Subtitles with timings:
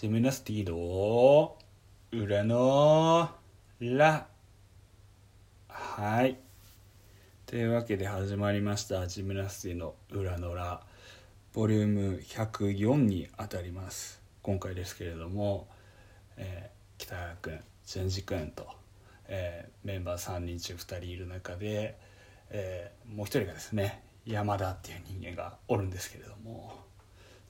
[0.00, 1.56] ジムナスティの
[2.12, 3.30] 裏の
[3.80, 4.28] ラ
[5.66, 6.38] はい。
[7.46, 9.08] というわけで始まりました。
[9.08, 10.82] ジムナスティの裏のラ
[11.52, 14.22] ボリューム104にあたります。
[14.42, 15.66] 今回ですけれども、
[16.36, 18.68] えー、北川君淳二君と、
[19.26, 21.98] えー、メンバー3人中2人いる中で、
[22.50, 26.86] えー、もう一人がですね山田っていう人間がおるんですけれども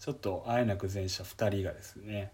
[0.00, 2.32] ちょっとあえなく前者2人がですね、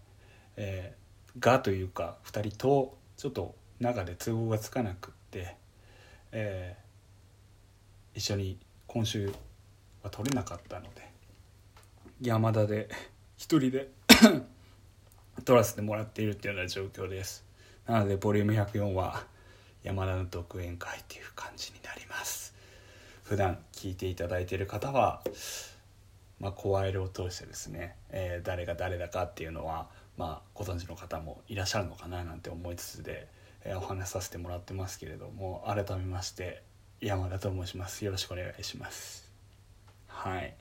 [0.57, 5.57] えー、がというか2人とちょっと中で都合がつかなくって、
[6.33, 9.33] えー、一緒に今週
[10.03, 11.11] は取れなかったので
[12.21, 12.89] 山田で
[13.37, 13.89] 一人で
[15.45, 17.45] 撮らせてもらっているっていうような状況です。
[17.87, 19.27] なのでボリューム104は
[19.83, 22.55] 山田の独演会っていう感じになります。
[23.25, 25.23] 普段聞いていただいている方は
[26.41, 33.29] まあ、声色を通してですね、えー、誰が誰だかっていうのは、まあ、ご存知の方もいらっしゃるのかななんて思いつつで、
[33.65, 36.63] えー、お話しさせてもらってますけれども改めまして
[37.01, 38.05] 山田と申します。
[38.05, 39.31] よろしくお願いします。
[40.07, 40.55] はい。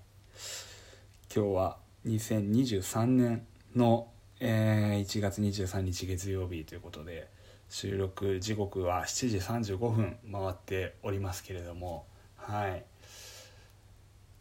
[1.34, 3.46] 今日は2023年
[3.76, 4.08] の、
[4.40, 7.30] えー、1月23日月曜日ということで
[7.70, 12.84] 収録時刻は7時35分回っておりますけれどもはい。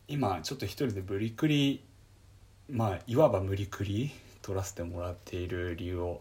[0.09, 1.85] 今ちょっと一人で無理くり
[2.69, 4.11] まあいわば無理くり
[4.43, 6.21] 撮らせてもらっている理由を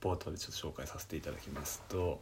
[0.00, 2.20] 冒頭でちょっと紹介させていただきますと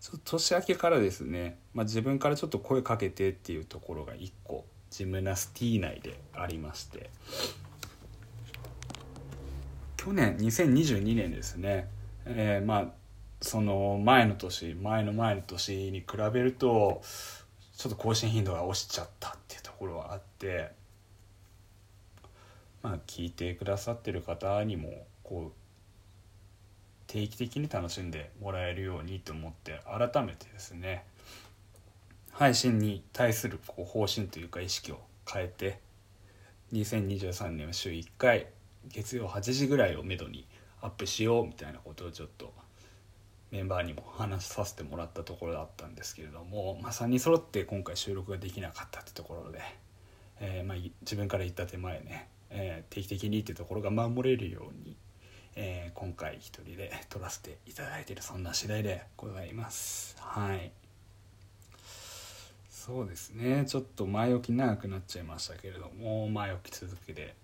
[0.00, 7.10] ちょっと年明けからですね、まあ、自分からちょっと声かけてっていうところが1個ジムナスティー内でありまして
[9.96, 11.88] 去年2022年ですね、
[12.24, 12.86] えー、まあ
[13.40, 17.02] その前の年前の前の年に比べると
[17.76, 20.70] ちょっと更新頻度が落ちちゃったっていうところはあって
[22.86, 25.52] まあ聞いてくださってる方にもこう
[27.08, 31.04] 定期的に楽しんでもらえるようにと思って改めてですね
[32.30, 35.80] 配信に対するこう方針というか意識を変えて
[36.74, 38.46] 2023年は週1回
[38.86, 40.46] 月曜8時ぐらいをめどに
[40.80, 42.54] アップしようみたいなことをちょっと
[43.50, 49.58] メンバーにも話させてもらったところだったんですけれども、まあ、3人揃って今回収録ができなかったってところで、
[50.38, 54.96] えー、まあ、自分から言った手前ね、えー、定期的にっていうところが守れるように、
[55.56, 60.16] えー、今回一人で撮らせていただいているそんな次第でございます。
[60.20, 60.70] はい。
[62.68, 63.64] そうですね。
[63.66, 67.34] ちょっと前置き長くなっちゃいましたけれども前置き続きで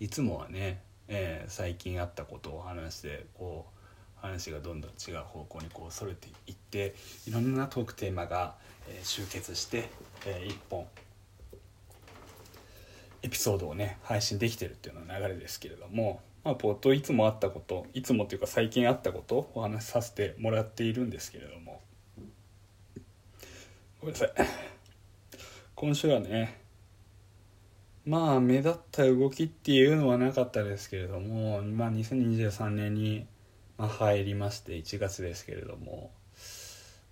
[0.00, 6.94] いつもはね、え最近あったことを話してこう話がどんどん違う方向にこうそれていって
[7.26, 8.54] いろんなトークテーマが、
[8.88, 9.88] え集結して、
[10.26, 10.86] えー、1本
[13.22, 21.80] エピソードをね配信できてるっていうの流れですけれども、まあ、冒頭いつもあったこといつもっていうか最近あったことをお話しさせてもらっているんですけれども。
[24.00, 24.30] ごめんなさい。
[25.74, 26.60] 今週はね
[28.06, 33.26] まあ目立った動きっていうのはなかったですけれども、まあ、2023年に、
[33.78, 36.10] 入りまして1月ですけれども。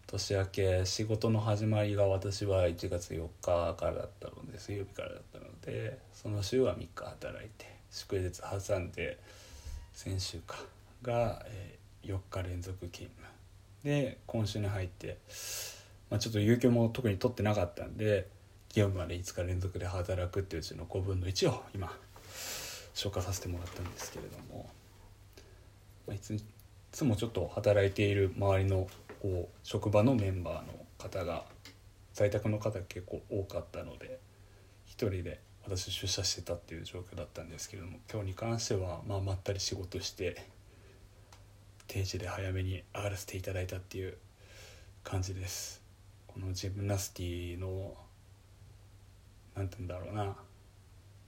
[0.06, 9.19] 年明け仕事の始まりが私は1月4日からだったので水曜日からだったのでその週は3日働いて祝日挟んで
[9.92, 10.56] 先週か
[11.03, 13.34] が、え、4日連続勤務。
[13.84, 15.19] で今週に入って、
[16.10, 18.26] まあ、ちょっと有給も特に取ってなかったんで
[18.72, 21.92] 業務まで5日連続で働くっていううちの5分の1を今
[22.94, 24.69] 消化させてもらったんですけれども、
[26.06, 26.42] まあ、いつ
[26.91, 28.88] つもちょっと働いている周りの
[29.25, 31.47] こう職場のメンバーの方が
[32.12, 34.21] 在宅の方結構多かったので
[34.85, 40.45] 一人で私出社してたっていう状況だったんですけれども今日に関してはまあまったり仕事して
[41.87, 44.19] 定時で早めに上がらせていただいたっていう
[45.03, 45.81] 感じです。
[46.27, 47.95] このジムナスティの
[49.55, 50.37] 何て言うんだろうな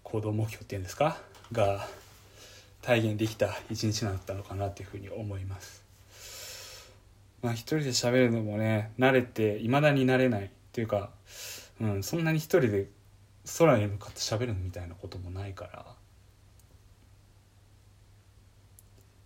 [0.02, 1.16] 行動目標っていうんですか？
[1.50, 1.88] が
[2.82, 5.85] 体現できた一日だったのかなっていうふうに思います。
[7.42, 10.44] まあ一人で喋るのもね慣れていまだに慣れない。
[10.44, 11.10] っていうか、
[11.80, 12.90] うん、そんなに一人で
[13.58, 15.86] 空に向かって喋るみたいなこともないから。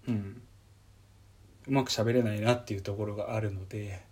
[0.09, 0.43] うん。
[1.67, 4.03] うまく喋れないなっていうところがあるので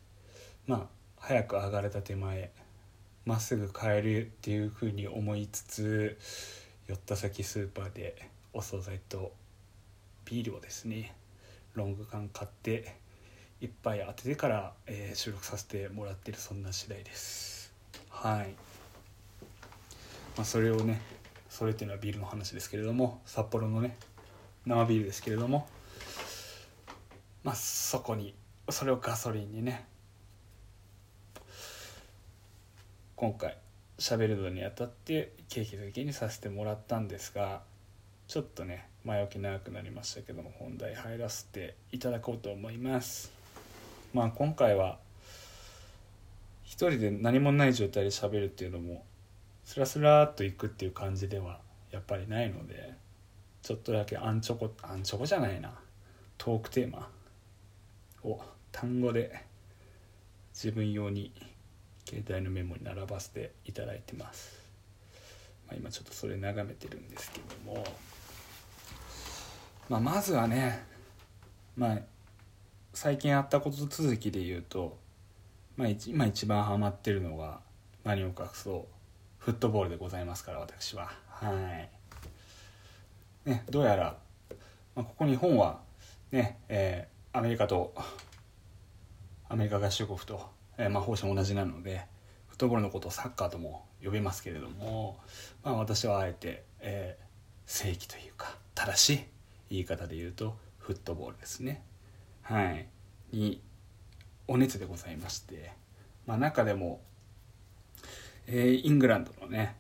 [0.67, 0.87] まあ
[1.19, 2.53] 早く上がれた手前
[3.25, 6.19] まっすぐ帰るっていうふうに思いつつ
[6.87, 9.33] 寄った先スーパーでお惣菜と
[10.25, 11.15] ビールをですね
[11.75, 12.97] ロング缶買って
[13.61, 17.73] 一杯当ててから、えー、収録させてもらってるそんな次第です。
[18.09, 18.55] はい、
[20.37, 21.01] まあ、それをね
[21.49, 23.97] それっていうのはビールの話ですけれども札幌のね
[24.67, 25.69] 生ビールですけれども
[27.43, 28.35] まあそこに
[28.71, 29.87] それをガソリンにね
[33.17, 33.57] 今回
[33.99, 37.63] 喋るのにあたってケーキ好きにさせてもらったんですが
[38.29, 43.38] ちょっとね前置き長くなりましたけども本題入らせていただこうと思います。
[44.13, 44.99] まあ今回は
[46.65, 49.05] 一人で何もない状態で喋るっていうのも
[49.65, 51.61] スラスラっといくっていう感じでは
[51.91, 52.95] やっぱりないので
[53.63, 55.73] ちょっとだけアンチョコアンチョコじゃないな。
[56.39, 57.09] トークテーマ。
[58.25, 58.41] を
[58.73, 59.45] 単語で
[60.53, 61.33] 自分用に
[62.07, 64.59] 携帯のメモに並ばせていただいてます、
[65.67, 67.85] まあ、今ちょっとそれ眺めてるんですけども、
[69.89, 70.85] まあ、まずはね
[71.77, 71.99] まあ
[73.01, 74.99] 最近あったこと続きで言うと、
[75.77, 77.61] まあ、今一番ハマってるのが
[78.03, 78.95] 何を隠そう。
[79.39, 81.09] フットボールでございますから私は。
[81.29, 81.53] は
[83.47, 83.49] い。
[83.49, 84.17] ねどうやら、
[84.97, 85.79] まあ、ここ日本は
[86.33, 87.95] ねえー、アメリカと
[89.49, 92.05] アメリカ合衆国とえー、まあ、方針同じなので
[92.49, 95.21] フットボールのことをサッカーとも呼びますけれども、
[95.63, 97.25] まあ、私はあえて、えー、
[97.65, 99.21] 正規というか正しい
[99.71, 101.85] 言い方で言うとフットボールですね。
[102.49, 102.89] はい、
[103.31, 103.61] に
[104.47, 105.71] お熱でございまして、
[106.25, 107.03] まあ、中でも、
[108.47, 109.77] えー、イングランドのね、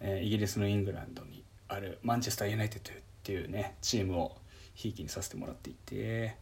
[0.00, 4.38] えー、イギリスのイングランドにあるマンチェスター・ユナイテッドっていうねチームを
[4.74, 6.38] ひいきにさせてもらっていて、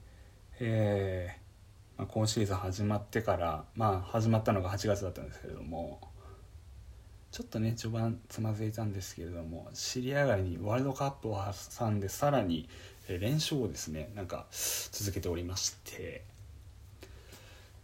[0.61, 6.01] えー、まあ、今シーズン始まってからまあ始まったのが8月だったんですけれども
[7.33, 11.41] ちょっとね序盤つまずいたんですけれども尻上がりにワールドカップを
[11.79, 12.69] 挟んでさらに
[13.08, 16.25] 連勝をですねなんか続けておりまして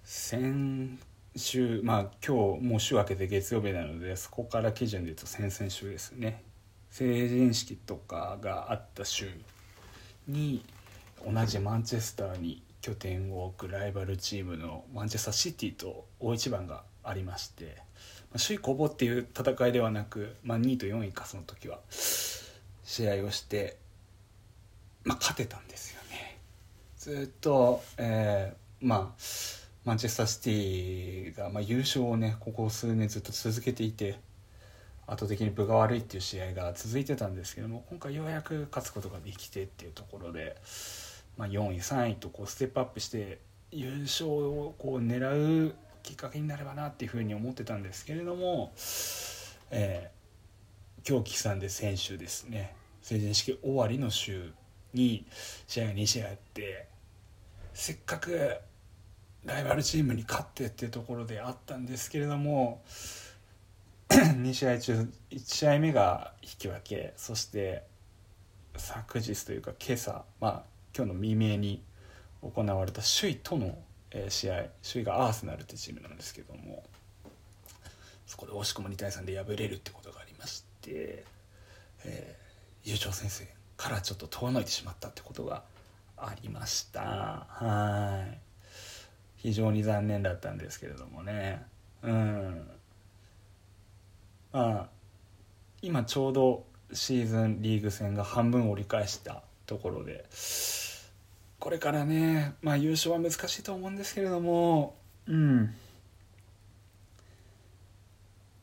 [0.04, 0.98] 先
[1.36, 6.42] 週まあ今日もう週明けて月曜日なのでそこから基準で言うと先々週ですね
[6.90, 9.30] 成人式とかがあった週
[10.28, 10.64] に
[11.24, 17.76] 同じマンチェスターに拠点を置くライバルチームのマンチェスターシティと大一番がありまして、
[18.32, 23.78] まあ、首位攻防っていう戦いではなく、まあ、2位と4位かその時は試合をして、
[25.04, 26.38] まあ、勝てたんですよね
[26.96, 29.22] ずっと、えー、まあ
[29.84, 34.20] マンチェスターシティが、まあ、優勝をねここ数年ずっと続けていて
[35.08, 40.56] 圧倒的に分が悪いっていう試合が続いてたんですけども今回ようやく勝つことができてっていうところで。
[41.36, 43.38] まあ、4位3位とこうステップアップして
[43.70, 48.72] 優勝をこう狙うきっかけになればなっていうふうに思ってたんですけれども、
[49.70, 54.52] えー、今日刻んで先週ですね成人式終わりの週
[54.94, 55.26] に
[55.66, 56.86] 試合が2試合あって
[57.74, 58.56] せっかく
[59.44, 62.82] ライバルチームに勝ってっていうところであったんですけれども
[64.08, 67.84] 2試合中1試合目が引き分けそして
[68.76, 70.62] 昨日というか今朝まあ
[70.96, 71.82] 今日の未明に
[72.42, 73.78] 行われた首位との、
[74.28, 76.82] 試合首位がアーセナルってチームなんですけども
[78.26, 81.24] そこで惜しくも2対3で敗れるってことがありまして、
[82.04, 83.48] えー、優勝戦線
[83.82, 85.64] からちょっと遠のいてしまったってことが
[86.16, 87.00] ありました。
[87.48, 88.38] はい。
[89.34, 91.64] 非常に残念だったんですけれどもね。
[92.04, 92.68] うん。
[94.52, 94.86] まあ
[95.82, 100.26] 今ちょうどシーズンリーグ戦が半分折り返したところで
[101.58, 104.94] これからね、まあ、優勝は難しいと思うんですけれども
[105.26, 105.74] うん。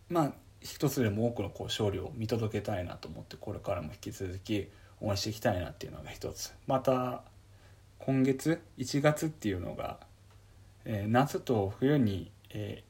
[0.07, 4.69] まあ一つでも多くのこう勝利を見届けたいなと思ってこれからも引き続き
[5.01, 6.53] 応援していきたいなっていうのが一つ。
[6.67, 7.23] また
[7.99, 9.99] 今月1月っていうのが、
[10.85, 12.83] えー、夏と冬に、え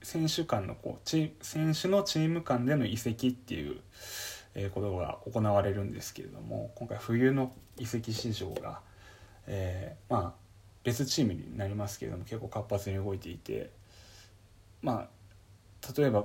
[0.00, 3.80] ー、選手間のこうチ選手のチーム間での移籍っていう
[4.56, 8.80] えことが行われるんですけれども今回冬の移籍市場が、
[9.46, 10.32] えー、まあ
[10.82, 13.70] 別チームになりますけれども結構活発に動いていて
[14.80, 15.08] ま
[15.82, 16.24] あ例えば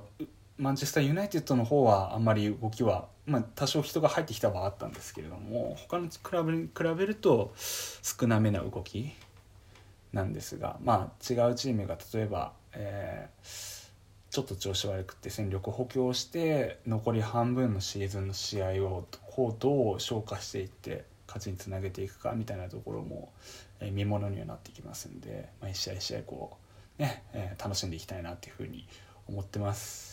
[0.58, 9.12] マンチェスターユナイテッドの方はあんまり動きは、まあ、多少人が入ってきたはあったんですけれども他のクラブに比べると少なめな動き
[10.13, 13.81] なんですがまあ違うチームが例えば、えー
[14.31, 19.05] ちょっと調子悪くて戦力補強して残り半分のシーズンの試合を
[19.36, 23.31] こうどう消化していって勝ちにつなげていくかみたいなところも、
[23.81, 26.58] え見ものにはなってきますんで、まあ、一試合一試合こ
[26.98, 28.88] うね、えー、楽しんでいきたいなっていうふうに
[29.27, 30.10] 思ってます。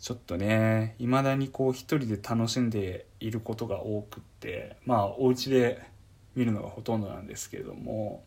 [0.00, 5.82] ちょっとねいまだにこう一人で楽しんでいることが多くってまあお家で
[6.34, 8.24] 見るのがほとんどなんですけれども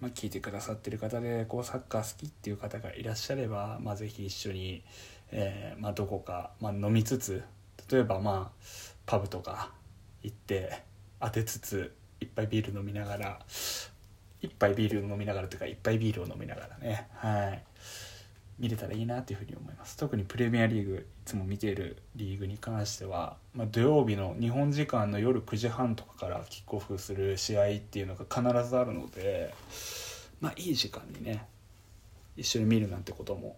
[0.00, 4.82] まあ、聞いてくださってる方でこうサッカー好きっていう方がいらっしゃれば、まあ、ぜひ一緒に、
[5.30, 7.42] えーまあ、どこか、ま、飲みつつ
[7.90, 8.64] 例えばまあ
[9.06, 9.70] パブとか
[10.22, 10.82] 行って
[11.20, 13.38] 当てつついっぱいビール飲みながら
[14.42, 17.64] 一杯ビール飲みながらというか一杯ビールを飲みながらねはい。
[18.58, 19.96] 見れたらいいなというふうに思います。
[19.96, 29.52] 特にプレミアリーグいつも見ているリーグに関しては、まあ、土曜日の日本時間の夜9時半とかからキックオフする試合っていうのが必ずあるので
[30.40, 31.46] まあいい時間にね
[32.36, 33.56] 一緒に見るなんてことも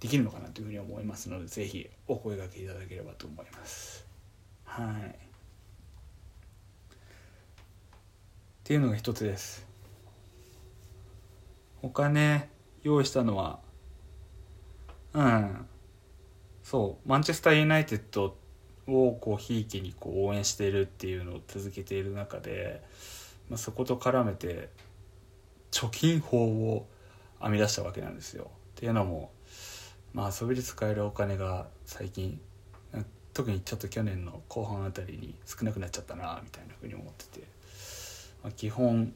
[0.00, 4.04] できるのかなというふうに思いますので是非お声がけいただければと思います。
[4.64, 5.06] はい。
[5.06, 5.12] っ
[8.64, 9.64] ていうのが一つです。
[11.82, 12.48] お金
[12.82, 13.60] 用意したのは
[15.16, 15.66] うん。
[16.62, 17.08] そう。
[17.08, 18.36] マンチェスター・ユナイテッド
[18.86, 22.82] をこうひいきにこう応援しているっていうのを続けている中で、
[23.48, 24.68] まあ、そこと絡めて
[25.70, 26.86] 貯金法を
[27.40, 28.50] 編み出したわけなんですよ。
[28.76, 29.32] っていうのも、
[30.12, 32.38] まあ、遊びで使えるお金が最近
[33.32, 37.46] 特にちょっと去年の後半あたりに少なくなっちゃったなみたいなふうに思ってて、
[38.42, 39.14] まあ、基本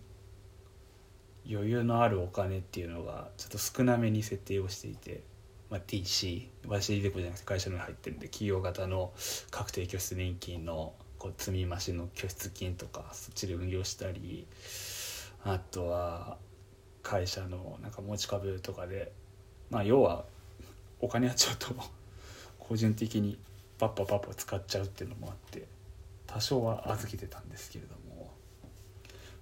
[1.51, 5.23] 余裕のあるお金っていうのがちょっと少なめに設定をしていて、
[5.71, 9.13] まあ、TC 私イデコじゃなくて会社に入ってるんで企業型の
[9.51, 14.47] 確定拠出年金のこう積み増しの拠出金とかそっちで運用したり
[15.45, 16.39] あとは
[17.03, 19.13] 会社のなんか持ち株とかで
[19.71, 20.25] まあ要は
[21.01, 21.75] お金やっちゃうと
[22.59, 23.39] 個人的に
[23.79, 25.67] パッパパッパ使っちゃうっていうのもあって
[26.27, 28.31] 多少は預けてたんですけれども、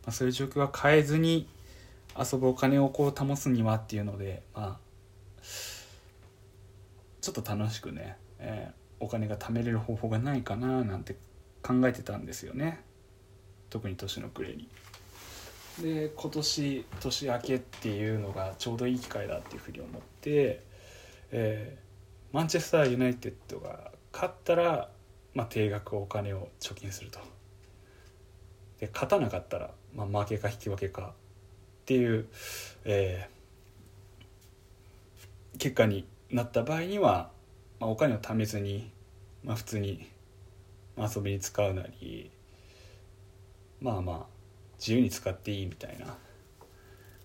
[0.04, 1.48] まあ、そういう状況は変えずに
[2.18, 4.87] 遊ぶお金をこう保つにはっていうのでまあ
[7.28, 11.14] ちょっと楽しくね、えー、お金が貯めれる方法がないかななんて
[11.62, 12.80] 考えてたんですよね
[13.68, 14.66] 特に年の暮れに。
[15.82, 20.62] で今年年明けっていうのがちょうどいい機会だっていうふうに思って、
[21.30, 24.88] えー、マンチェスター・ユナイテッドが勝ったら、
[25.34, 27.20] まあ、定額お金を貯金すると
[28.80, 32.26] で勝たなかったら、まあ、負けか引き分けかっていう、
[32.86, 37.30] えー、結果になった場合には、
[37.80, 38.90] まあ、お金を貯めずに、
[39.44, 40.08] まあ、普通に
[40.96, 42.30] 遊びに使うなり
[43.80, 44.26] まあまあ
[44.78, 46.16] 自由に使っていいみたいな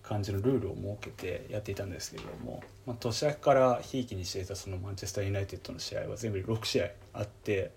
[0.02, 7.72] 感じのルールを設けてやっていたんですけれども、まあ、年明けからひいきにしていたそのマンチェスター・ユナイテッドの試合は全部で6試合あって、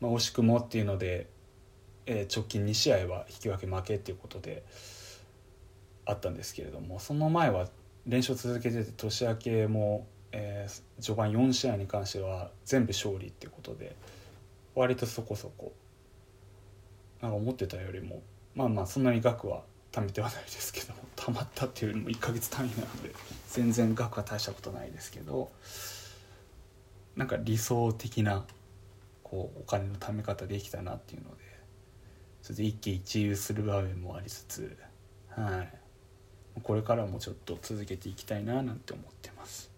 [0.00, 1.28] まあ、惜しくもっていうので、
[2.06, 4.62] えー、直近2試合は引き分け負けっていうことで。
[6.06, 7.68] あったんですけれどもその前は
[8.06, 13.94] 連勝続けてて年明けも、えー、序盤4試合に関しては全部勝利っていうことで
[14.74, 15.72] 割とそこそこ
[17.22, 18.20] なんか思ってたよりも
[18.56, 19.62] まあまあそんなに額は
[19.92, 23.14] 貯めてはないですけども 貯まったっていうよりも1ヶ月単位なので
[23.48, 25.52] 全然額は大したことないですけど
[27.14, 28.44] なんか理想的な
[29.22, 31.44] こうお金の貯め方できたなっていうので
[32.42, 34.76] それで一喜一憂する場面もありつつ
[35.28, 35.78] はい。
[36.62, 39.73] これからもちょっと続けていきたいななんて思ってます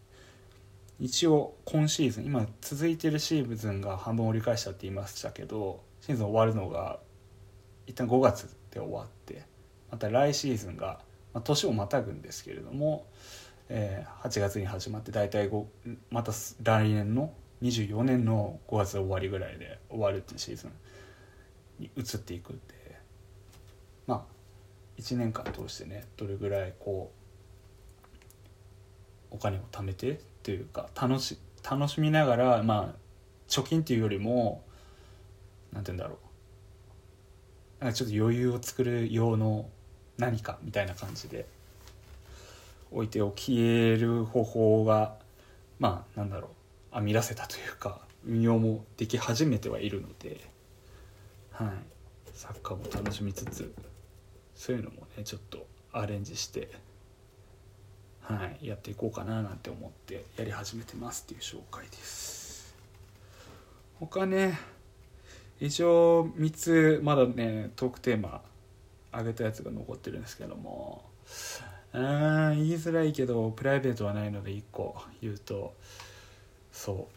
[0.98, 6.98] 一応今シーズン今続いてるシーズンが半分折り返したって言いましたけどシーズン終わるのが
[7.86, 9.42] 一旦5月で終わって
[9.90, 11.00] また来シーズンが、
[11.34, 13.06] まあ、年をまたぐんですけれども、
[13.68, 15.64] えー、8月に始まって大体5
[16.10, 20.72] また来年の24年の5月終わりぐらいで終わるっていうシーズン
[21.78, 22.96] に移っていくんで
[24.06, 24.22] まあ
[24.98, 27.12] 1年間通してねどれぐらいこ
[29.30, 31.36] うお金を貯めてっていうか楽し
[31.68, 32.98] 楽しみながらまあ
[33.48, 34.62] 貯金っていうよりも
[35.72, 36.20] 何て言うんだろ
[37.80, 37.84] う。
[37.84, 39.68] なんかちょっと余裕を作る用の
[40.18, 41.46] 何かみたいな感じで
[42.92, 45.16] 置いておきえる方法が
[45.80, 46.50] まあなんだろ
[46.92, 46.94] う。
[46.94, 50.48] 編み出せたというか運用もでき始めてはいるので
[51.50, 51.68] はい。
[52.34, 53.74] サッカーも楽しみつつ
[54.54, 56.70] そういうのもねちょっとアレンジして
[58.28, 62.74] はいやっていこうかななんて思ってやり始めてますっていう紹介です。
[64.00, 64.58] 他ね
[65.60, 68.42] 一応3つまだねトークテーマ
[69.12, 71.04] 上げたやつが残ってるんですけども。
[71.92, 72.02] うん
[72.56, 75.74] 言いづらいけどプライベートはないので1個言うと。
[76.72, 77.08] そ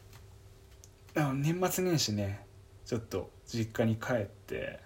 [1.16, 1.20] う。
[1.34, 2.46] 年末年始ね
[2.86, 4.80] ちょっと実家に帰って。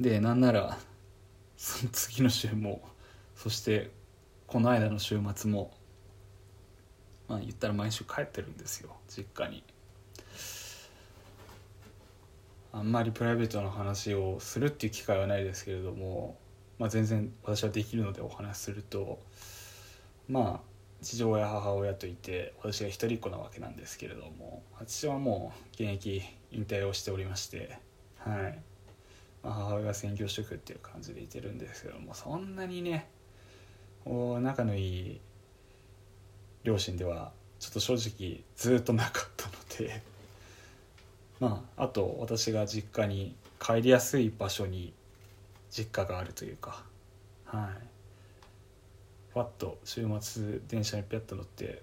[0.00, 0.78] でなんなら
[1.58, 2.80] その次の週も
[3.36, 3.90] そして
[4.48, 5.70] この間の週末も
[7.28, 9.62] まあ言ったら毎週帰ってるんですよ実家に。
[12.72, 16.38] あんまりプライベートの話をするっていう機会はないですけれども、
[16.78, 19.18] まあ、全然私はできるのでお話しすると
[20.28, 20.68] まあ
[21.02, 27.78] 父親母親といて私が一人っ子なわけなんですけれども父はもう現役引退をしておりまして
[28.18, 28.58] はい。
[29.42, 33.08] まあ、母親が専業主婦っていう感じでいてるんですけどもそんなにね
[34.40, 35.20] 仲のいい
[36.64, 40.02] 両親ではちょっと正直ずっとなかったので
[41.40, 44.92] まああと私が実家に帰りやすい場所に
[45.70, 46.84] 実家があるというか
[47.44, 47.86] はい。
[49.32, 51.82] ファッと週末電車にピャッと乗って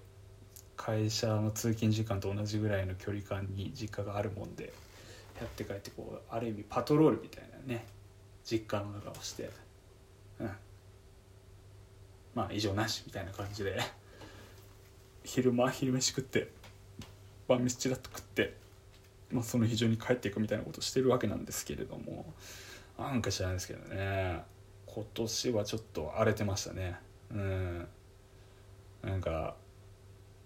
[0.76, 4.72] 会社の通勤時間と同じぐらいの距離感に実家があるもんで
[5.40, 7.86] やって帰ってこうある意味パトロールみたいなね
[8.44, 9.50] 実家の中をして
[10.40, 10.50] うん。
[12.36, 13.80] まあ異常なしみたいな感じで
[15.24, 16.50] 昼間昼飯食って
[17.48, 18.54] 晩飯ちらっと食って、
[19.32, 22.26] まあ、その非常に帰っていくみたいなことしてるわけなんですけれども
[22.98, 24.42] なんか知らないですけどね
[24.86, 26.96] 今年はちょっと荒れてましたね。
[27.30, 27.86] うん。
[29.02, 29.54] なんか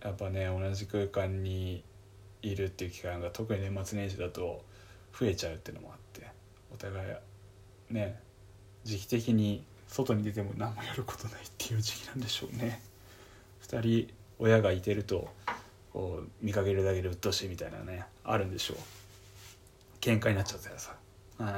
[0.03, 1.85] やっぱね同じ空間に
[2.43, 4.65] いるっていう期間が特に年末年始だと
[5.19, 6.27] 増えちゃうっていうのもあって
[6.73, 7.05] お互
[7.91, 8.19] いね
[8.83, 12.81] 時期的に外に出ても何もやることないっていう時期なんでしょうね。
[13.69, 15.29] 2人親がいてると
[15.93, 18.77] こう見かけるだけで鬱陶しいみたいなねあるんでしょう。
[20.01, 20.95] 喧嘩になっちゃったらさ。
[21.39, 21.53] はい。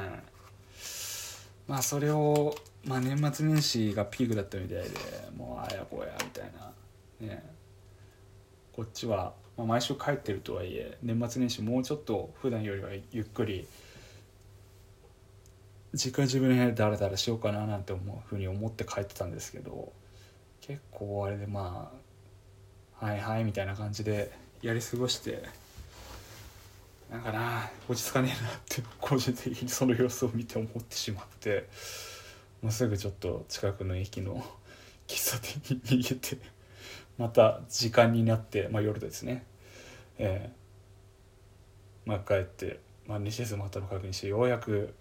[1.68, 4.90] まあそれを、まあ、年末年始がピークだったみたいで
[5.36, 6.50] もうあやこやみたい
[7.20, 7.26] な。
[7.26, 7.42] ね。
[8.72, 13.66] こっちはまあ、毎週帰ってるとはいえ年末年始もうちょっと普段よりはゆっくり
[15.94, 19.92] 実家自分の部屋でダラダラしようかななんて思うふうに思って帰ってたんですけど
[20.60, 21.92] 結構あれでま
[23.00, 24.32] あはいはいみたいな感じで
[24.62, 25.42] やり過ごして
[27.10, 31.68] なんかな落ち着かねえなって個人的にその様子を見て思ってしまって
[32.62, 34.42] もうすぐちょっと近くの駅の
[35.06, 36.38] 喫茶店に逃げて
[37.18, 39.44] また時間になって、まあ、夜ですね、
[40.18, 44.94] えー、まあ、帰って、まあ、西鉄ったの確認してようやく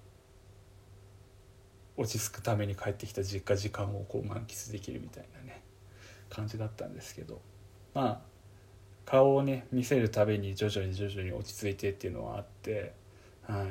[2.02, 5.62] 落ち着くために帰ってきた実家時間をこう満喫できるみたいなね
[6.30, 7.42] 感じだったんですけど。
[7.94, 8.32] まあ
[9.06, 12.94] 顔をね見せるたびに徐々に徐々に落ち着いてっていうのはあって、
[13.44, 13.68] はい。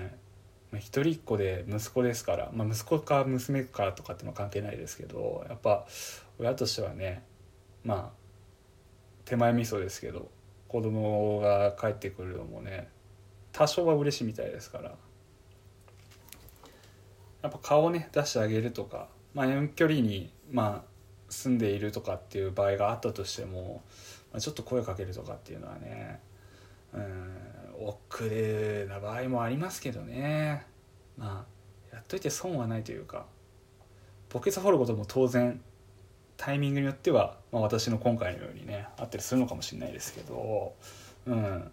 [0.70, 5.84] まあ、一人っ子で息子ですから、まあ、息子か娘かとかってのは関係ないですけどやっぱ
[6.38, 7.24] 親としてはね
[7.84, 8.20] まあ
[9.24, 10.30] 手前味噌ですけど
[10.68, 12.88] 子供が帰ってくるのもね
[13.50, 14.94] 多少は嬉しいみたいですから。
[17.42, 20.90] やっぱ顔をね出してあげるとか、まあ、遠距離に、まあ、
[21.28, 23.82] 住んでいるとかっていう場合があったとしても、
[24.32, 26.20] まあ、ちょっと声かけるとかっていうのはね
[26.92, 27.36] うん
[27.86, 30.66] 億劫な場合もありますけどね。
[31.16, 31.46] ま
[31.92, 33.26] あやっといて損はないというか
[34.28, 35.60] ポケツ掘ることも当然
[36.36, 40.74] タイミングによっては、まあ、私の今回のようにねあったりするのかもしれないですけど
[41.26, 41.72] うん。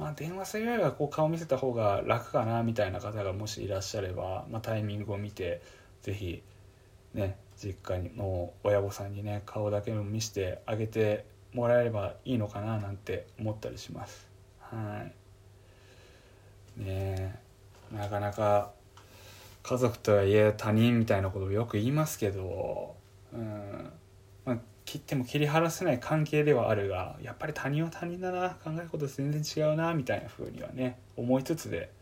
[0.00, 5.60] まあ電話するよりはこう顔見せた方が楽かなみたいな方がもしいらっしゃれば、まあ、タイミングを見て
[6.00, 6.42] 是非
[7.12, 14.26] ね実家の親御さんにね顔だけも見せてあげてもらえればいいのかななんて思ったりします。
[14.60, 15.04] は
[16.78, 16.82] い。
[16.82, 17.38] ね
[17.92, 18.70] なかなか
[19.62, 22.96] 家族とはいえ他人みたいなことをよく言いますけど
[23.34, 23.92] うん、
[24.90, 31.92] 切っても切り離せない関係ではあるがやっぱり他人は他人だな考えること全然違うなみたいな風にはね思いつつで、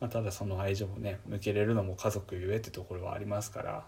[0.00, 3.84] まあ、ただその愛情をね向けれるのも家族ゆえってところはありますから。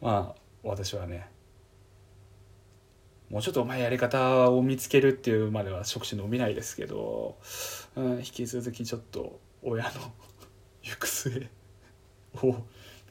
[0.00, 1.28] まあ私はね
[3.30, 7.38] もうちょっとお前やり方を見つけるっていうまでは触手伸びないですけど、
[7.94, 9.90] うん、引き続きちょっと親の
[10.82, 11.48] 行く末
[12.42, 12.56] を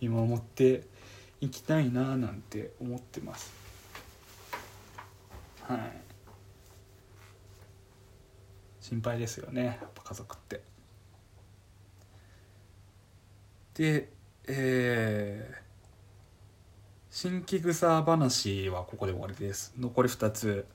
[0.02, 0.84] 見守って
[1.40, 3.63] 行きたいななんて思ってます。
[5.68, 6.04] はい。
[8.82, 10.62] 心配ですよねやっぱ家族って。
[13.76, 14.10] で
[14.46, 15.56] えー、
[17.10, 19.74] 新規草話はここで終わりです。
[19.80, 20.66] 残り2つ。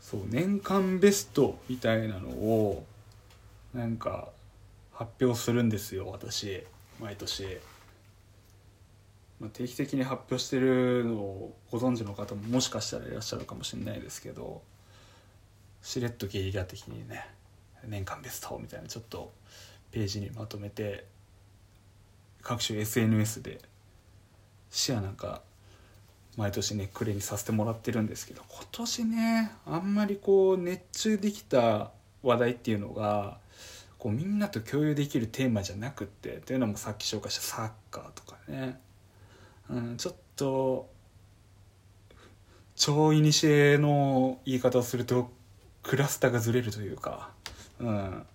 [0.00, 2.86] そう年間ベストみたいなのを
[3.74, 4.28] なんか
[4.92, 6.64] 発表するんですよ私。
[7.00, 7.58] 毎年。
[9.42, 14.62] まあ、定期的に発表してるのをご存知の方ももしかしたらいらっしゃるかもしれないですけど
[15.82, 17.26] しれっとゲリラ的にね
[17.84, 19.32] 年間ベストみたいなちょっと
[19.90, 21.06] ページにまとめて
[22.40, 23.60] 各種 SNS で
[24.70, 25.42] シェアなんか
[26.36, 31.90] 毎年ねクレにさせてもらってるんですけど今年ねあんまりこう熱中できた
[32.22, 33.38] 話題っていうのが
[33.98, 38.80] こうみんなと共有できるテーマじゃなくってというのもさっき紹介したサッカーとかね
[39.72, 40.90] うん、ちょっと
[42.76, 45.30] 超いにしえの言い方をすると
[45.82, 47.30] クラスターがずれるというか、
[47.80, 48.26] うん、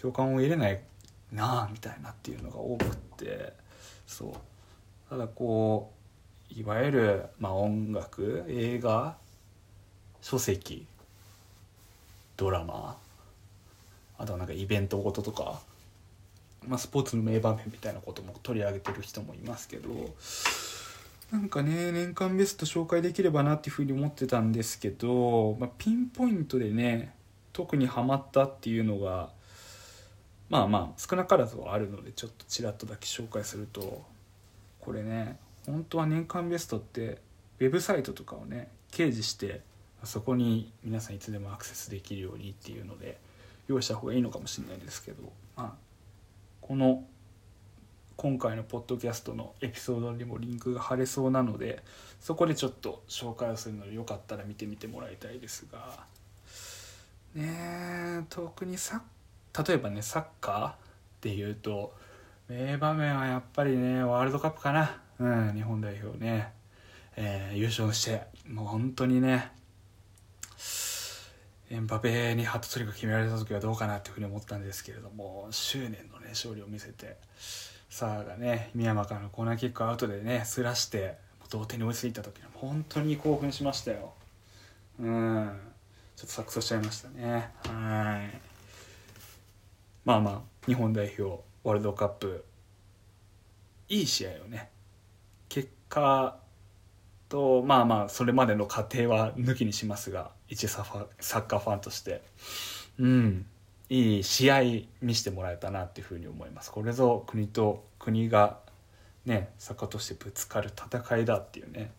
[0.00, 0.80] 共感を得れない
[1.32, 3.52] なあみたいなっていうのが多くって
[4.06, 4.32] そう。
[5.10, 5.92] ただこ
[6.50, 9.16] ういわゆる、まあ、音楽映画
[10.22, 10.86] 書籍
[12.36, 12.96] ドラマ
[14.16, 15.60] あとはなんかイベントごととか、
[16.66, 19.88] まあ、スポーツの名場面みたいなことも取り上げてる人もいますけど
[21.34, 27.12] なんかね年間ベスト紹介できればなっていうふうに思ってたんですけど、まあ、ピンポイントでね
[27.52, 29.30] 特にハマったっていうのが
[30.48, 34.04] まあまあ少なからずはあるのでちょっとちらっとだけ紹介すると
[34.78, 37.18] これね本当は年間ベストって
[37.58, 39.62] ウェブサイトとかをね掲示して
[40.04, 43.18] そこに皆さんいつでもアクセスできるようにっていうので
[43.66, 45.72] 用意した方がいいのかもしれないですけど、まあ、
[46.60, 47.02] この
[48.16, 51.82] 今回のポッドキャストのエピソードにもリンクが貼れそうなので
[52.20, 56.06] そこでちょっと紹介をするのでよかったら見てみてもらいたいですが。
[57.34, 59.02] ねえ特にさ
[59.66, 60.74] 例えばねサッカーっ
[61.20, 61.92] ていうと
[62.48, 66.52] 名場面はやっぱりねワールドカップかな、うん、日本代表ね、
[67.16, 69.50] えー、優勝してもう本当にね
[71.70, 77.16] エンバペにハットトリック決められた時はどうかなっていうふうに思ったんですけれども執念のね勝利を見せて。
[77.94, 81.14] サーがね宮山からのコーナーキックアウトでねすらして
[81.48, 84.14] 同点に追いついた時に本当に興奮しましたよ。
[84.98, 85.52] うん。
[86.16, 87.50] ちょっと錯綜しちゃいましたね。
[87.68, 88.40] はい。
[90.04, 92.44] まあまあ日本代表ワールドカップ
[93.88, 94.70] いい試合をね
[95.48, 96.36] 結果
[97.28, 102.22] とまあまあそれまでの過程は抜きにしますが一サッカーファンとして。
[102.98, 103.46] うん。
[103.94, 104.60] いい試合
[105.00, 106.72] 見せてもらえたなっていうふうに思います。
[106.72, 108.58] これぞ国と国が
[109.24, 111.92] ねサッカーとしてぶつかる戦いだっていうね。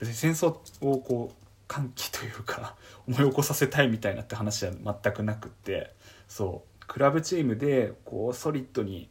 [0.00, 2.74] 別に戦争をこう歓喜というか
[3.06, 5.94] 思い起こさせたいみたいなって話は全くなくって。
[6.26, 6.86] そう。
[6.88, 9.08] クラブチームでこうソリッドに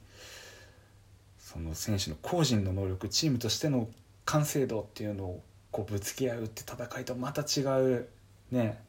[1.38, 3.88] その選手の個人の能力チームとしての
[4.26, 8.10] 完成度っていうのをこうぶつけ合うって戦いとまた違う
[8.52, 8.84] ね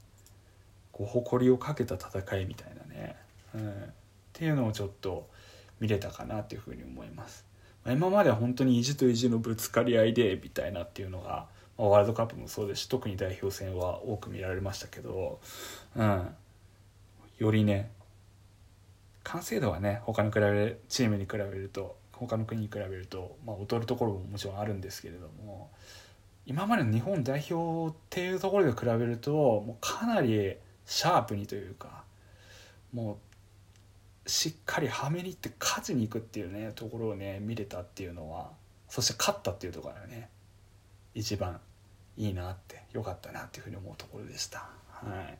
[0.98, 3.16] こう誇りをかけた戦いみたいなね、ね。
[3.54, 3.74] うん、っ
[4.32, 5.28] ていうのをちょっと
[5.80, 7.44] 見れたかなっていうふうに思います。
[7.86, 11.46] 今までは本当に意地と意地のぶつかり合いでみたいなっていうのが、
[11.78, 15.40] まあ、ワールドカップもそうですし特に代表戦は多く見られましたけど、
[15.96, 16.28] うん、
[17.38, 17.90] よりね
[19.22, 25.70] 完成度はね他の比べチームに比べると他の国に比べると、まあ、劣るところももちろんあるんですけれども
[26.46, 32.04] 今までの日本代表っていうところで比べるともうかなりシャープにというか
[32.92, 33.18] も
[34.24, 38.50] うしっかりはめにいって勝ちにいくっていうねところをね見れたっていうのは
[38.88, 40.30] そして勝ったっていうところがね。
[41.14, 41.58] 一番
[42.16, 44.68] いいなってよかったなっていうふうに思うところでした。
[44.88, 45.38] はい。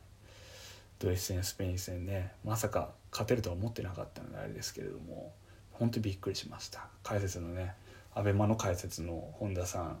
[0.99, 5.33] ドイツ戦スペイン戦ねまさか勝てるとは思ってなかったのであれですけれども
[5.71, 6.87] 本当にびっくりしました。
[7.03, 7.75] 解説のね
[8.15, 9.99] ABEMA の解説の本田さん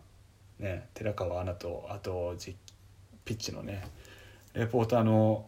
[0.59, 2.35] ね寺川アナとあと
[3.23, 3.87] ピッチのね
[4.53, 5.45] レポーターの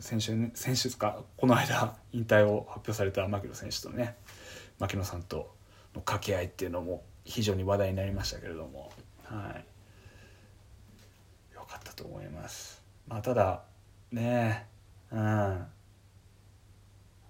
[0.00, 4.16] 選手選手かこの間引退を発表された牧野選手とね
[4.78, 5.54] 牧野さんと
[5.94, 8.90] の掛け合いっていうのも非常に話題になりましたけれども
[9.24, 11.54] はい。
[11.54, 12.82] よかったと思います。
[13.06, 13.62] まあただ
[14.12, 14.66] ね
[15.10, 15.66] うん。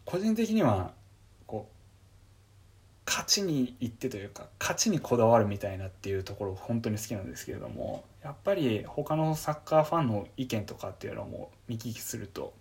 [0.04, 0.92] 個人的には
[1.46, 1.78] こう
[3.06, 12.52] 勝ちにいってというか勝ちにこだわるみたいなっていうところ本当に好きなんですけれどもやっぱり他のサッカーファンの意見とかっていうのも見聞きすると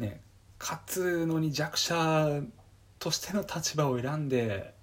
[0.00, 0.20] ね
[0.58, 2.42] 勝つのに弱者
[2.98, 4.74] としての立場を選んで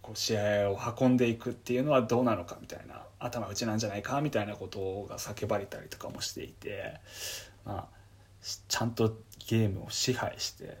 [0.00, 6.94] こう試合を運んでいくっていうのはどうなのかみたいな頭打ちなんじゃないかみたいなことが叫ばれたりとかもしていて
[7.64, 8.00] まあ
[8.68, 10.78] ちゃんとゲームを支配して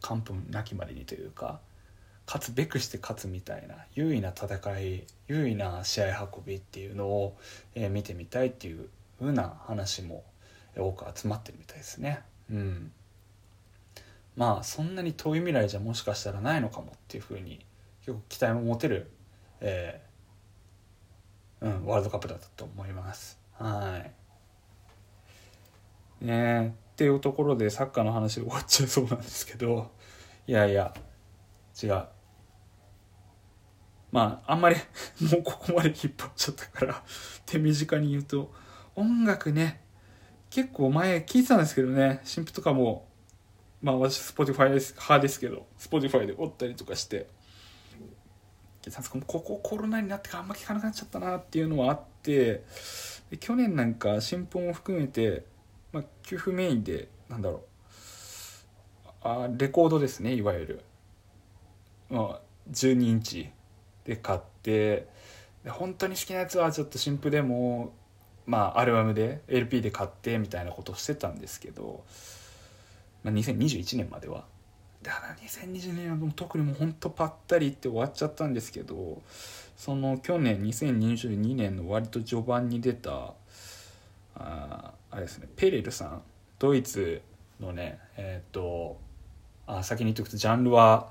[0.00, 1.60] 完封なきまでにというか
[2.26, 7.36] 勝つべくして勝つみたいな優位な戦い優位な試合運びっていうのを、
[7.74, 10.24] え、見てみたいっていう風な話も
[10.76, 12.22] 多く集まってるみたいですね。
[12.52, 12.92] うん、
[14.36, 17.64] まあそんなに遠い未来じゃもしかしたらないのかもっていうふうに
[18.00, 19.10] 結構期待も持てる、
[19.60, 23.38] えー、うん、ワールドカップだったと思います。
[23.54, 24.04] は
[26.20, 26.24] い。
[26.24, 29.90] ねっていうところでサッカーの話で終わっちゃいそうなんですけど
[30.46, 30.94] いやいや
[31.82, 32.04] 違う。
[34.12, 34.76] まああんまり
[35.32, 37.02] もうここまで引っ張っちゃったから
[37.46, 38.52] 手短に言うと
[38.94, 39.81] 音楽ね
[40.52, 43.08] 結構前聞いてたんですけどね新譜とかも。
[43.80, 47.26] まあ私 Spotify です派ですけど Spotify でおったりとかして。
[49.26, 52.64] ここコロナになってからあんま聞かなくなっちゃったなっていうのはあって。
[53.30, 55.46] で去年なんか新本を含めて、
[55.90, 57.64] まあ、給付メインでなんだろ
[59.04, 59.08] う。
[59.22, 60.84] あレコードですねいわゆる、
[62.10, 63.50] まあ、12インチ
[64.04, 65.08] で買って。
[65.64, 67.94] で本当に好きなやつはちょっと新譜でも
[68.46, 72.04] まあアルバムで LP で買ってみたいなことをしてたんですけど、
[73.22, 74.44] まあ、2021年までは。
[75.02, 79.20] だから2020年はもう特にもうほんとぱったりって終わっちゃったんですけど
[79.76, 83.32] その去年2022年の割と序盤に出た
[84.36, 86.22] ああれですねペレルさん。
[86.58, 87.20] ドイツ
[87.58, 89.00] のねえっ、ー、と
[89.66, 91.10] あ先に言っておくとジャンルは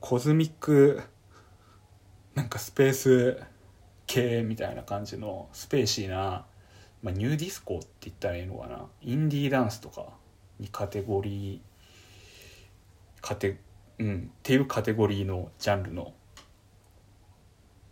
[0.00, 1.00] コズミック
[2.34, 3.42] なんかスペース
[4.10, 6.44] 系みたいな感じのスペーシーな、
[7.00, 8.86] まあ、 nu disco って言ったらいいのかな。
[9.02, 10.06] indie dance とか
[10.58, 13.60] にカテゴリーカテ
[13.98, 16.12] うんっていうカテゴリーのジャンルの、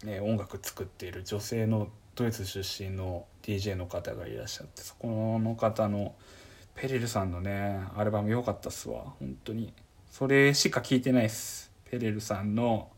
[0.02, 6.16] ね、音楽作っている女性のドイツ出身の DJ の方がいらっしゃってそこの方の
[6.74, 9.14] ペレルさんのねアルバム良かったっすわ。
[9.20, 9.72] 本当に。
[10.10, 11.70] それしか聞いてないっす。
[11.88, 12.90] ペレルさんの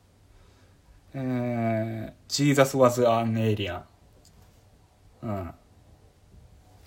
[1.14, 3.82] えー、Jesus was an alien
[5.22, 5.54] うん。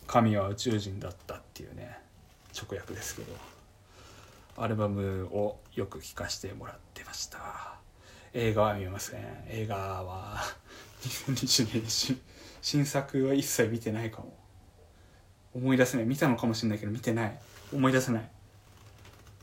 [0.07, 1.97] 神は宇宙人だったっていうね。
[2.55, 3.33] 直訳ですけど。
[4.55, 7.75] アルバムをよく聴かせてもらってました。
[8.33, 9.19] 映画は見ません。
[9.47, 10.37] 映画は
[10.95, 12.21] 2020年
[12.61, 14.37] 新作は一切見てないかも。
[15.53, 16.05] 思い出せない。
[16.05, 17.39] 見たのかもしれないけど見てない。
[17.73, 18.29] 思い出せない。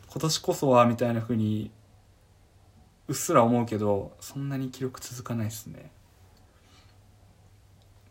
[0.09, 1.71] 今年こそはみたいな風に
[3.11, 5.91] うっすら思うけどそんなに記録続かないっすね。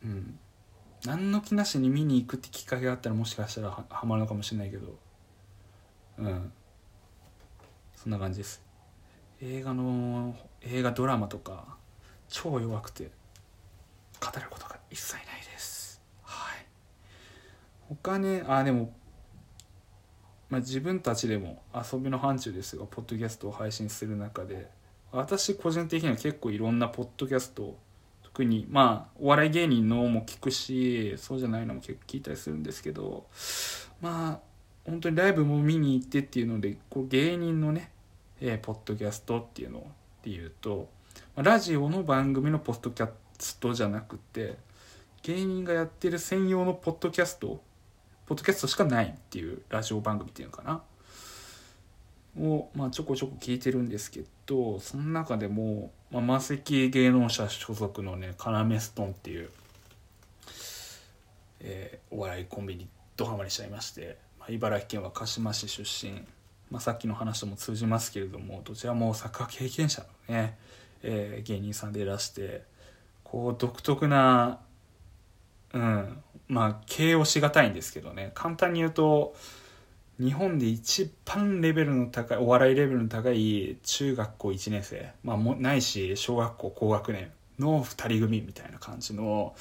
[0.04, 0.38] うん。
[1.06, 5.00] 何の気なしに見に行くってきっかけがあったらもしかしたらははまるのかもしれないけど。
[6.18, 6.52] うん。
[7.96, 8.62] そんな感じです。
[9.42, 11.78] 映画の映画ドラマとか
[12.28, 13.10] 超弱くて
[14.20, 16.02] 語ることが一切ないです。
[16.24, 16.66] はい。
[17.88, 18.92] 他ねあでも
[20.50, 24.68] まあ、自分たちでも遊びの範疇ですがポッドキャストを配信する中で
[25.12, 27.76] 私個人的には結構いろんなポッドキャスト
[28.24, 33.26] 特にまあお笑い芸人のも聞くしそうじゃないのも結構聞いたりするんですけど
[34.02, 34.40] まあ
[34.86, 37.92] 本当にライブも見に行ってっていうのでこう芸人のね、
[38.40, 39.80] えー、ポッドキャストっていうの
[40.24, 40.90] で言うと
[41.36, 44.58] ラジオの番組のポッドキャストじゃなくて
[45.24, 47.62] 芸人がやってる専用のポッドキャスト
[48.26, 50.84] ポッドキャストしかないっていうラジオ番組っていうのかな。
[52.40, 59.50] を、まあ、ちょこちょこ聞いてるんですけどその中でも、まあ、魔石芸能者所属のねカナメストンっていう、
[61.60, 66.14] えー、お笑いコンビにドハマりしちゃいまして、まあ、茨城県は鹿島市出身、
[66.72, 70.58] まあ、さっきの話とも通じますけれどもどちらもサッカー経験者のね、
[71.04, 72.64] えー、芸人さんでいらして
[73.24, 74.60] こう独特な
[75.74, 78.32] うんまあ形容しがたいんですけどね。
[78.34, 79.36] 簡単に言うと
[80.20, 87.32] 日本で一番レベルの高いお笑いレベルの高い中学校1年生、まあ、もないし小学校高学年。
[87.60, 89.54] の2人組みたいな感じの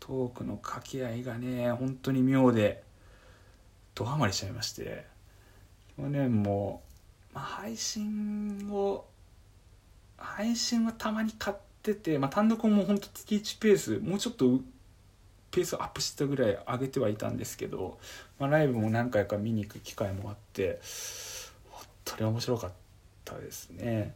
[0.00, 2.82] トークの掛け合いがね本当に妙で
[3.94, 5.12] ドハマりしちゃいまして。
[5.98, 6.82] 去年も、
[7.34, 9.04] まあ、配信を
[10.16, 14.60] 配信はたまに買ってて、まあ、単独も本当月1ペースもうちょっと
[15.52, 17.98] ペースアップしたぐらい上げてはいたんですけど、
[18.38, 20.80] まあ、ライブも何回か見に行く機会もあって
[21.70, 22.70] 本当に面白かっ
[23.24, 24.14] たですね。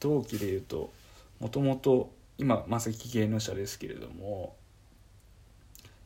[0.00, 0.92] 同期でいうと
[1.40, 4.54] もともと今正木芸能者ですけれども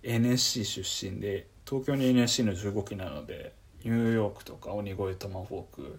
[0.02, 3.52] NSC 出身で東京に NSC の15期なので
[3.84, 5.98] ニューヨークとか鬼越トマホーク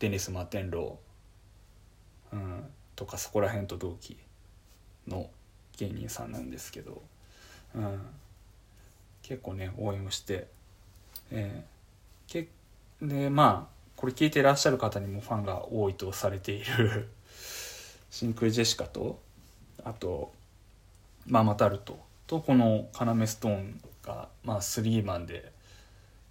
[0.00, 4.18] デニス・マテンロー、うん、とかそこら辺と同期
[5.08, 5.30] の
[5.78, 7.02] 芸人さんなんですけど
[7.74, 8.00] うん、
[9.22, 10.46] 結構ね応援をして、
[11.30, 12.48] えー、け
[13.02, 17.08] でまあこれ聞いてらっしゃる方にもファンが多いとされている
[18.10, 19.20] 真空ジェシカと
[19.84, 20.32] あと
[21.26, 25.52] ママタルトとこの要ストーンが、まあ、スリーマンで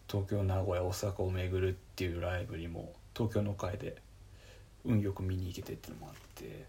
[0.08, 3.97] 東京名古屋大阪を巡るっていうライブにも東京の会で
[4.86, 6.65] 運よく見に行けてっていうのもあって。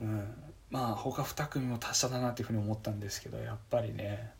[0.00, 0.34] うん
[0.70, 4.30] まあ他2組も達者だなっていうふうに思ったんですけどやっぱりね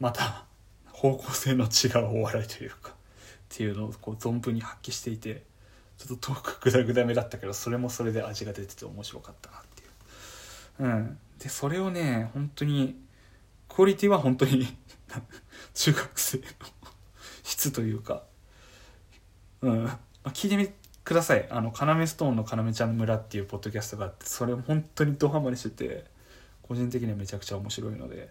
[0.00, 0.44] また
[0.86, 2.94] 方向性の違うお笑いというかっ
[3.48, 5.42] ていうのをこう存分に発揮していて
[5.98, 10.84] ちょっとトークグダグダめだったけどそれもそれで味が出てて面白かったなっていう。
[10.84, 12.96] うん、でそれをね本当に
[13.68, 14.66] クオリティは本当に
[15.74, 16.44] 中学生の
[17.42, 18.24] 質というか、
[19.62, 20.68] うんまあ、聞いてみ
[21.08, 21.46] ください。
[21.48, 26.04] あのカナメストーンの「かなめちゃん村」っていうポッドキャストがあってそれ本当にドハマりしてて
[26.60, 28.28] 個人的にはめちゃくちゃ面白いので、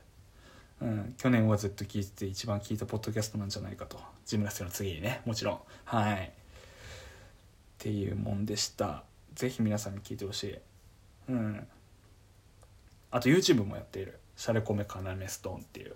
[0.80, 4.00] うん、去年はずっと聞いてて一番聞いたポッドキャストなんじゃないかと。
[4.28, 5.60] ジムナスの次にねもちろん。
[5.86, 6.26] はい。
[6.28, 6.32] っ
[7.80, 9.04] ていうもんでした。
[9.34, 10.60] ぜひ皆さんに聞いてほしい。
[11.30, 11.68] うん。
[13.10, 15.96] あと YouTube もやっている「シャレコメカナメストーン」っていう。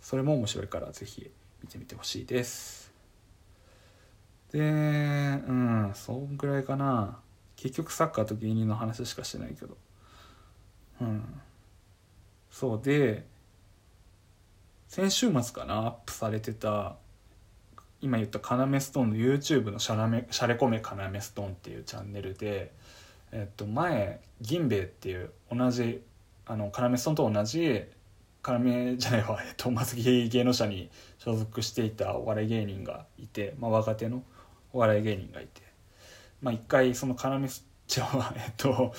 [0.00, 1.28] それも面白いからぜひ
[1.60, 2.81] 見てみてほしいです。
[4.52, 7.18] でうんそんぐらいかな。
[7.56, 9.76] 結局サッカーと芸人の話しかしてないけど。
[11.00, 11.40] うん。
[12.50, 13.24] そうで
[14.86, 16.96] 先週末かなアップされてた
[18.02, 22.72] 今言ったカナメストーンの YouTube のシャラメシャレコメカナメストーンっていうチャンネルで、
[23.32, 26.02] えっと、前銀兵衛っていう同じ
[26.44, 27.84] あのカナメストーンと同じ
[28.42, 34.22] カナメじゃないわ、えっと、松木芸能者に所属していたお笑い芸人がいて、まあ、若手の
[34.72, 35.62] お笑い芸人がいて、
[36.40, 38.92] まあ、一回そのカナメスちゃは、えっと、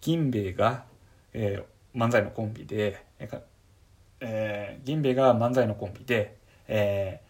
[0.00, 0.84] 銀兵衛が、
[1.32, 3.04] えー、漫才のコンビで、
[4.20, 7.20] えー、銀兵衛が漫才のコンビで、え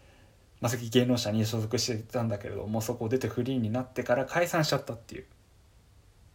[0.61, 5.25] ー、正木芸能者に所属していたんだけれどもそこを出てフリーになってから解散しちゃったっていう。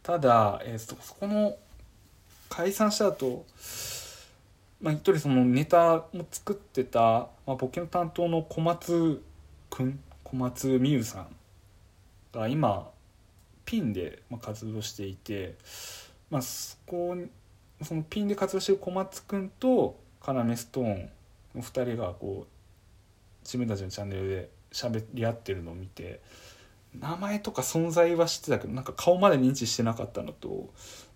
[0.03, 1.57] ただ、えー、そこの
[2.49, 3.45] 解散した後
[4.81, 9.23] まあ一人そのネタも作ってた、まあ、ボケの担当の小松
[9.71, 11.27] くん小松美優さん
[12.33, 12.91] が今
[13.65, 15.57] ピンで活動していて、
[16.31, 17.17] まあ、そこ
[17.83, 21.11] そのピンで活動してる小松くんとカナメストーン
[21.55, 22.59] の2人がこう
[23.45, 26.21] 自分たちのチャンネルで喋り合ってるのを見て
[26.99, 30.71] 名前とか存在は知ってたけどなんか顔まで認知してなかったのと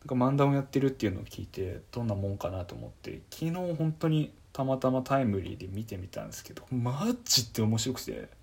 [0.07, 8.42] なんか漫談をやってるっていうのを聞いてどんなもんかなと思って昨日本当にたまたまタイムリーで見てみたんですけどマジって面白くて。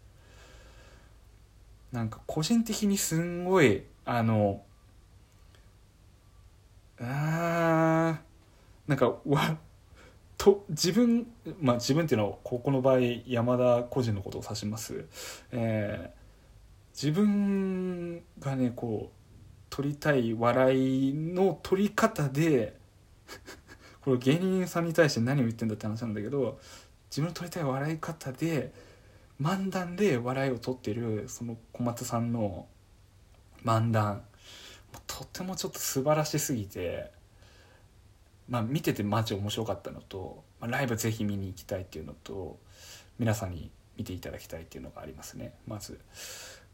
[1.92, 4.64] なんか個人的にすんごいあの
[7.02, 8.20] あ
[8.88, 9.58] なんかわ
[10.38, 11.28] と自分
[11.62, 15.06] まあ自分っていうのはここの場合山田個人のことを指します、
[15.52, 19.20] えー、自分がねこう
[19.70, 22.78] 取りたい笑いの取り方で
[24.02, 26.60] これ芸人さんに対して何を言ってんだって話なんだけど
[27.10, 28.74] 自分の取りたい笑い方で
[29.42, 32.68] 漫談で笑いを取ってるその小松さんの
[33.64, 34.24] 漫談。
[35.06, 37.12] とてもちょっと素晴らしすぎて
[38.50, 42.58] まあ、見ててマジ面白かったのと、まあ、ライブぜひ見に行きたいっていうのと
[43.20, 45.54] 皆さんに見ていただきたいっていうのがありますね。
[45.68, 46.00] まず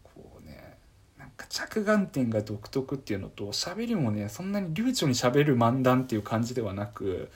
[0.03, 0.77] こうね
[1.19, 7.29] なんか着眼点が独特っていうのと喋りもねそんなに流暢に喋る漫談っていう感じではなく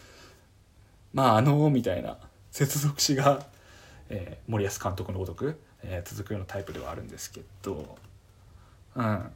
[1.14, 2.18] まああのみたいな
[2.52, 3.46] 接続詞が、
[4.10, 7.98] えー、森保監督のごとく、えー、続くようなタイプではあるんですけど
[8.96, 9.04] うん。
[9.04, 9.32] ま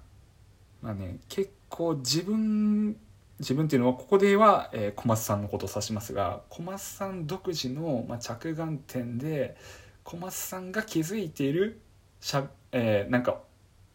[0.92, 2.98] あね結構自分
[3.40, 9.56] 自分っていうのはここでは、えー、小松さんのことを指しますが小松さん独自の、まあ、着眼点で
[10.04, 11.80] 小松さんが気づいている
[12.20, 13.40] しゃ、えー、なんか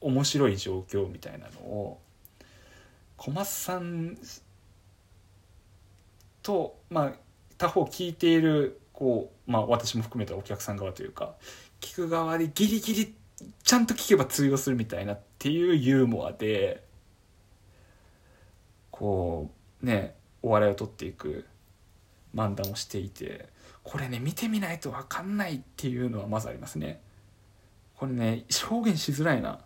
[0.00, 2.00] 面白い状況みたいなのを
[3.16, 4.16] 小松さん
[6.42, 7.12] と、まあ、
[7.58, 11.36] 他方聞いているこう、まあ、私も含めたお客さん側というか
[11.80, 13.14] 聞く側でギリギリ
[13.62, 16.82] ちゃんと聞けば通用するみたいなっていうユーモアで
[18.90, 21.46] こうねお笑いを取っていく
[22.34, 23.46] 漫談をしていて
[23.84, 27.00] これね見てみないと分かんないっていうのはまずありますね。
[27.94, 29.60] これね表現しづらいな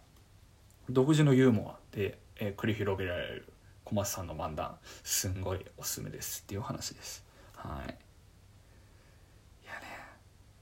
[0.90, 3.49] 独自のユーモアで、えー、繰り広げられる
[3.85, 7.25] 小松さんの漫談すんごいおすすめですっていう話です。
[7.57, 8.12] はい。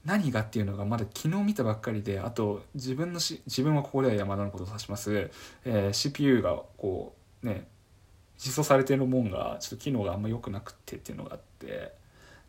[0.05, 5.29] 何がっていうのがまだ昨日見たばっかりであと自分のし自分はここでは山田のことを指します、
[5.65, 7.67] えー、CPU がこうね
[8.37, 11.93] 実装されてるもんがちょっと機能があんま良くなくてっていうのがあって、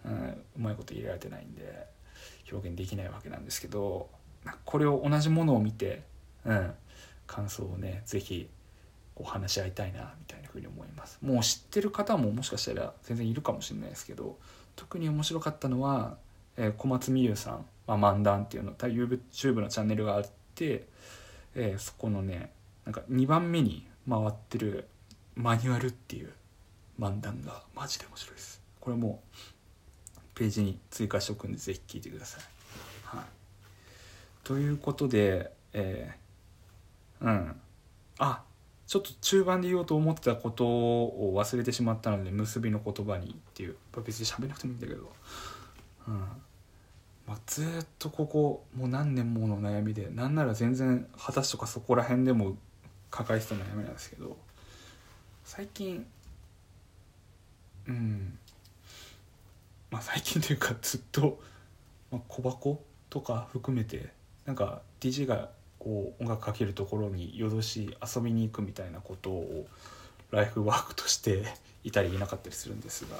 [0.07, 0.12] うん、
[0.57, 1.87] うまいこと入れられてないんで
[2.51, 4.09] 表現できないわけなんですけど
[4.65, 6.03] これを同じものを見て、
[6.47, 6.73] うん、
[7.27, 8.49] 感想をね是非
[9.15, 11.19] こう話し合いたいなみたいなふうに思います。
[11.23, 14.38] もう知ってる方ももしかしたら全然いるかもしれないですけど
[14.75, 16.17] 特に面白かったのは、
[16.63, 20.87] えー、小松美優さん、まあ、漫談っていうの YouTube のチャンネルがあって、
[21.56, 22.52] えー、そこのね
[22.85, 24.87] なんか2番目に回ってる
[25.35, 26.33] マニュアルっていう
[27.00, 28.63] 漫談がマジで面白いです。
[28.81, 29.21] これも
[30.35, 32.42] ページに追加しておくんでぜひ聞いてください、
[33.04, 33.25] はい、
[34.44, 37.60] ということでえー、うん。
[38.19, 38.42] あ
[38.87, 45.13] ちょっと中盤で言おうと思ってたことを忘れてしまったので結びの言葉にっていう別に喋らなくてもいいんだけど、
[46.08, 46.25] うん、
[47.27, 52.56] まあ、ずっとここもう何年もの悩みでなんなら全然二十歳とかそこら辺でも
[53.10, 54.37] 抱えてた悩みなんですけど
[55.44, 56.06] 最近
[57.87, 58.38] うん。
[59.90, 61.38] まあ最近というかずっと、
[62.10, 64.08] まあ、小箱とか含めて
[64.46, 69.66] なんか DJ がこう音楽かけるところに夜通し遊びに行くみたいなことを
[70.31, 71.44] ライフワークとして
[71.85, 73.16] いたりいなかったりするんですが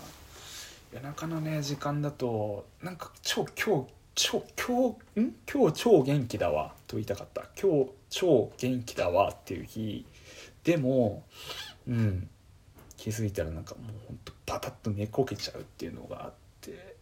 [0.93, 7.47] 夜中のね時間だとなんか超今日超今日ん今日超元気だわと言いたかった。
[7.61, 10.05] 今日超元気だわっていう日。
[10.65, 11.25] でも
[11.89, 12.29] うん。
[12.99, 16.97] 気づいたらなんかもうほんとパタッと寝こけちゃうっていうのがあって。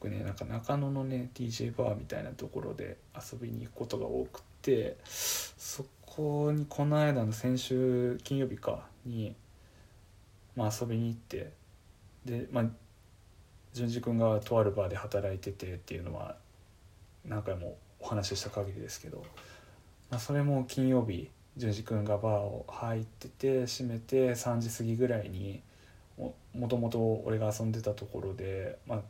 [0.00, 4.96] 僕ねなんか中野のね DJ バーみたいなところで遊びに行くことが多くって。
[5.06, 9.36] そこにこの間の先週金曜日かに、
[10.56, 11.52] まあ、遊びに行って
[12.26, 12.64] でまあ
[13.72, 16.36] 淳二君がとあるバーで働いててっていうのは
[17.24, 19.24] 何回もお話しした限りですけど、
[20.10, 25.62] まあ、それも金曜日淳二君がバーを入ってて閉めて3時過ぎぐらいに
[26.18, 29.00] もともと俺が遊んでたところで、まあ、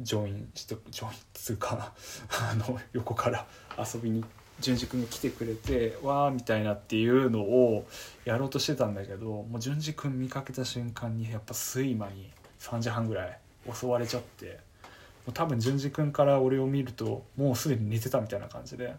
[0.00, 1.92] ジョインしてジョインっつうか
[2.28, 3.46] あの横から
[3.78, 4.30] 遊びに行っ
[4.62, 7.84] 淳二君が来てくれてわーみたいなっていうのを
[8.24, 13.38] やろうとしてたんだけどもう淳二君見かけた瞬間にやっぱ睡魔に3時半ぐらい
[13.72, 14.60] 襲われちゃって
[15.26, 18.94] もう多分淳二君から俺を見るともうすでに寝てたみたいな感じで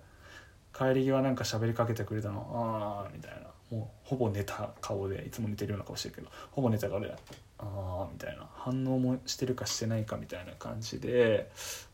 [0.78, 7.16] 帰り際なんか喋りかけてくれたのああみたいなもうほぼ寝た顔でいつも寝てるような顔してるけどほぼ寝た顔で
[7.59, 7.66] あ
[8.05, 11.49] あみたいな反応もしてるかしてないかみたいな感じで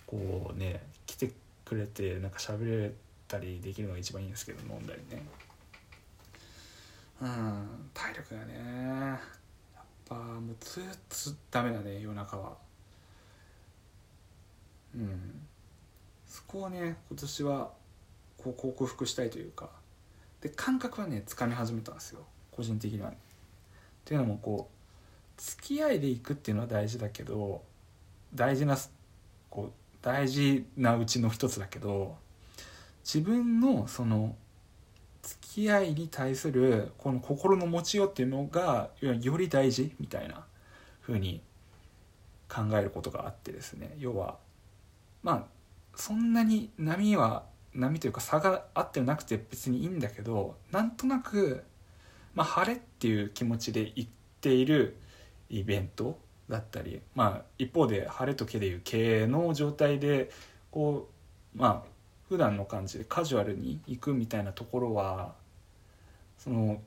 [0.07, 1.31] こうね来て
[1.65, 5.23] くれてなんか喋れてたりできるのが一番いいんですけど飲んだりね。
[7.21, 8.53] うん体力がね。
[9.75, 12.57] やっぱもうずっとダメだね夜中は。
[14.95, 15.47] うん。
[16.25, 17.71] そこをね今年は
[18.37, 19.69] こう克服したいというか。
[20.41, 22.21] で感覚はねつかみ始めたんですよ。
[22.51, 23.13] 個人的には、っ
[24.05, 27.61] ていうのもこう付き合いでいくっていうのは大事だけど
[28.33, 28.77] 大事な
[29.49, 29.71] こう
[30.01, 32.17] 大事なうちの一つだけど
[33.03, 34.35] 自分のその
[35.21, 40.45] 付き合いに対するこの心の持ちようっていうのがより大事みたいな
[41.01, 41.41] 風に
[42.47, 43.95] 考えることがあってですね。
[43.99, 44.37] 要は
[45.21, 45.43] まあ
[45.95, 47.43] そんなに波は
[47.73, 51.63] 波というか差があってなくて別にいいんだけどなんとなく、
[52.33, 54.09] まあ、晴れっていう気持ちで行っ
[54.41, 54.97] ている
[55.49, 56.17] イベント
[56.49, 60.31] だったり、まあ、一方で晴れと毛でいう経営の状態で
[60.71, 61.09] こ
[61.55, 61.98] うまあ
[62.29, 65.33] 普段の感じでカジュアルに行くみたいなところは
[66.37, 66.79] その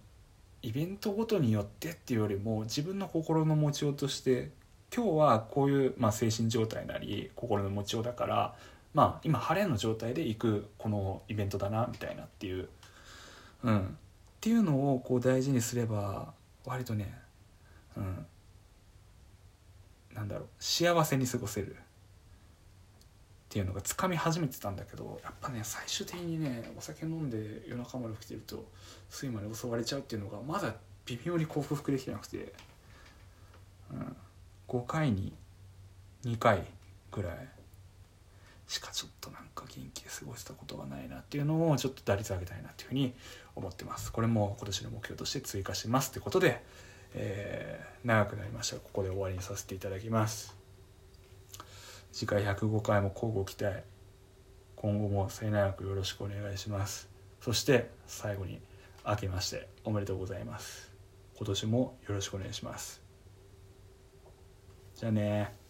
[0.62, 4.51] イベントごとによってっていうよりも自分の心の持ちようとして
[4.95, 8.55] 今日はこういう、まあ、精神状態なり心の持ちようだから
[8.95, 12.68] まあ今晴れの状態で行くこのイベントだなみたいなっていう、
[13.64, 13.82] うん、っ
[14.40, 16.32] ていうのをこう大事にすれば
[16.64, 17.12] 割とね、
[17.97, 18.26] うん、
[20.14, 21.76] なんだろう幸せに過ごせる。
[23.53, 28.65] っていうのがつかみ始めてたんだけどやっぱね最終的にねお酒飲んで夜中まで起きてると
[29.13, 30.75] 睡魔に襲われちゃうっていうのがまだ
[31.05, 32.51] 微妙に克服できてなくて、
[33.93, 34.17] うん、
[34.69, 35.35] 5回に
[36.25, 36.65] 2回
[37.11, 37.49] ぐらい
[38.69, 43.13] しかちょっとなんか元気で過ごせたことがないなっていうのをちょっと打率上げたいなっていうふうに
[43.55, 44.13] 思ってます。
[44.13, 46.65] これも今年の目標として追加しますってことで、
[47.13, 48.77] えー、長くなりました。
[48.77, 50.62] ここで終わりにさせていただきます。
[52.13, 53.85] 次回105回も交互期待。
[54.77, 57.09] 今後も末永くよろしくお願いします。
[57.41, 58.61] そして最後に
[59.07, 60.93] 明けましておめでとうございます。
[61.37, 63.03] 今年もよろしくお願いします。
[64.95, 65.62] じゃあね。